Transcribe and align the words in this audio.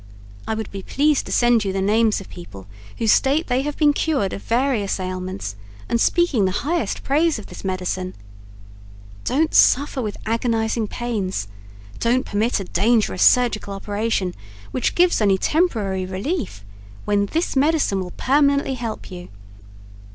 I 0.47 0.55
would 0.55 0.71
be 0.71 0.81
pleased 0.81 1.27
to 1.27 1.31
send 1.31 1.63
you 1.63 1.71
the 1.71 1.79
names 1.79 2.19
of 2.19 2.27
people 2.27 2.65
who 2.97 3.05
state 3.05 3.45
they 3.45 3.61
have 3.61 3.77
been 3.77 3.93
cured 3.93 4.33
of 4.33 4.41
various 4.41 4.99
aliments 4.99 5.55
and 5.87 6.01
speaking 6.01 6.45
the 6.45 6.65
highest 6.65 7.03
praise 7.03 7.37
of 7.37 7.45
this 7.45 7.63
medicine. 7.63 8.15
Don't 9.25 9.53
suffer 9.53 10.01
with 10.01 10.17
agonizing 10.25 10.87
pains 10.87 11.47
don't 11.99 12.25
permit 12.25 12.59
a 12.59 12.63
dangerous 12.63 13.21
surgical 13.21 13.75
operation, 13.75 14.33
which 14.71 14.95
gives 14.95 15.21
only 15.21 15.37
temporary 15.37 16.07
relief, 16.07 16.65
when 17.05 17.27
this 17.27 17.55
medicine 17.55 17.99
will 17.99 18.13
permanently 18.17 18.73
help 18.73 19.11
you. 19.11 19.29